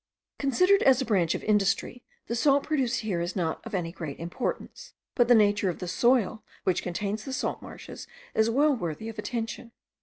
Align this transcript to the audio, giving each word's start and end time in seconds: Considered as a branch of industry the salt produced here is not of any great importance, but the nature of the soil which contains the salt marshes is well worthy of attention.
Considered 0.39 0.81
as 0.81 0.99
a 0.99 1.05
branch 1.05 1.35
of 1.35 1.43
industry 1.43 2.03
the 2.25 2.33
salt 2.33 2.63
produced 2.63 3.01
here 3.01 3.21
is 3.21 3.35
not 3.35 3.63
of 3.67 3.75
any 3.75 3.91
great 3.91 4.17
importance, 4.17 4.93
but 5.13 5.27
the 5.27 5.35
nature 5.35 5.69
of 5.69 5.77
the 5.77 5.87
soil 5.87 6.43
which 6.63 6.81
contains 6.81 7.23
the 7.23 7.31
salt 7.33 7.61
marshes 7.61 8.07
is 8.33 8.49
well 8.49 8.75
worthy 8.75 9.09
of 9.09 9.19
attention. 9.19 9.71